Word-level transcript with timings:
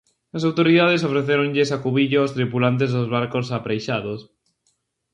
As 0.37 0.43
autoridades 0.49 1.05
ofrecéronlles 1.07 1.73
acubillo 1.77 2.17
aos 2.19 2.33
tripulantes 2.37 2.89
dos 2.95 3.07
barcos 3.15 3.47
apreixados. 3.59 4.19